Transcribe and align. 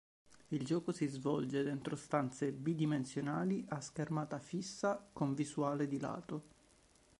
Il 0.47 0.65
gioco 0.65 0.91
si 0.91 1.05
svolge 1.05 1.61
dentro 1.61 1.95
stanze 1.95 2.51
bidimensionali 2.51 3.63
a 3.67 3.79
schermata 3.81 4.39
fissa 4.39 5.07
con 5.13 5.35
visuale 5.35 5.87
di 5.87 5.99
lato. 5.99 6.43